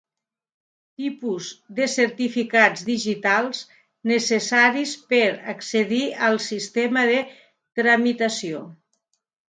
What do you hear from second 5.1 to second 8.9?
per accedir al sistema de tramitació.